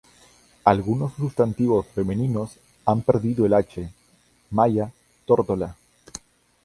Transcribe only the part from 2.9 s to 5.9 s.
perdido el "h-": "malla" "tórtola".